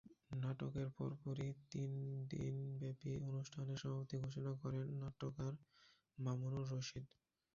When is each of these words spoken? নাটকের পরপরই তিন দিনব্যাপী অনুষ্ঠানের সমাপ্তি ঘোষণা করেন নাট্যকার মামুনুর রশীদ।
নাটকের 0.35 0.87
পরপরই 0.97 1.51
তিন 1.71 1.91
দিনব্যাপী 2.31 3.11
অনুষ্ঠানের 3.27 3.77
সমাপ্তি 3.77 4.15
ঘোষণা 4.23 4.51
করেন 4.61 4.85
নাট্যকার 5.01 5.53
মামুনুর 6.17 6.65
রশীদ। 6.71 7.05